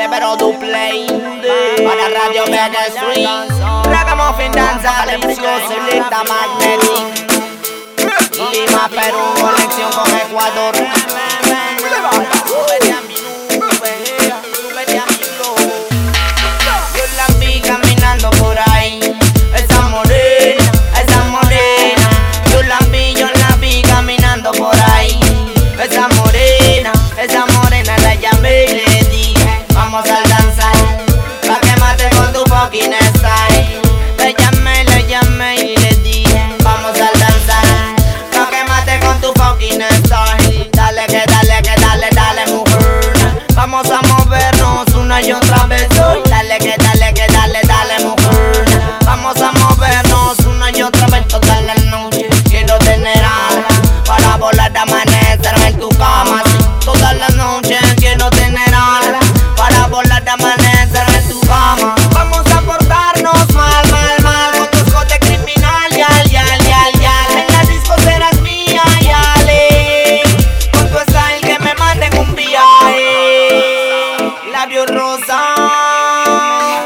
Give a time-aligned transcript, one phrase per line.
[0.00, 1.06] severo Duplay.
[1.84, 3.28] Para Radio Mega Street.
[3.84, 7.28] Ragamuffin Danza, Calypso, Selecta Magnetic.
[8.52, 10.74] Lima, Perú, conexión con Ecuador.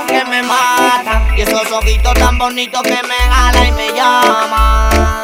[0.07, 5.24] que me mata y esos ojitos tan bonitos que me jalan y me llama.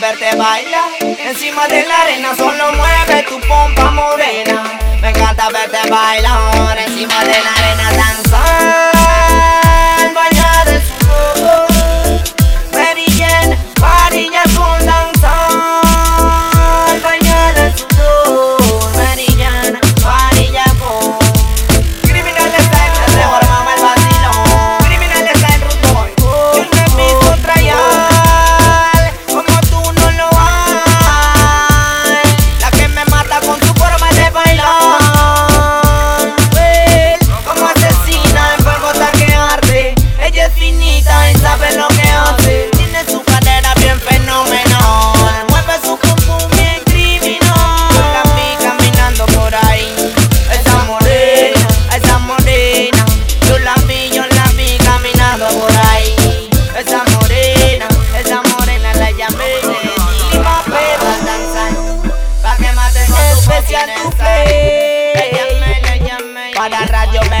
[0.00, 0.90] verte bailar.
[1.00, 4.78] Encima de la arena solo mueve tu pompa morena.
[5.00, 8.77] Me encanta verte bailar encima de la arena danzar.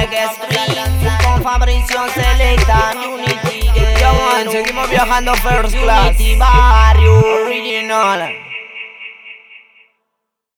[0.08, 3.68] reggae stream Con Fabricio Selecta Unity
[4.50, 6.10] Seguimos viajando first class.
[6.10, 8.47] Unity Barrio Original.